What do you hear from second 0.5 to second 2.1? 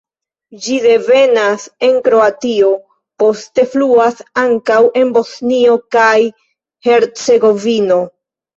Ĝi devenas en